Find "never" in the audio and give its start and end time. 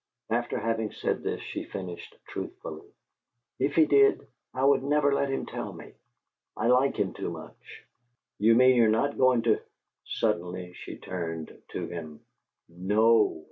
4.81-5.13